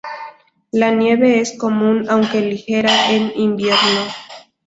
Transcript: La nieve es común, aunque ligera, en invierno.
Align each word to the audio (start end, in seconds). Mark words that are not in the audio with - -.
La 0.71 0.89
nieve 0.89 1.41
es 1.41 1.55
común, 1.59 2.07
aunque 2.09 2.41
ligera, 2.41 3.11
en 3.11 3.31
invierno. 3.39 4.01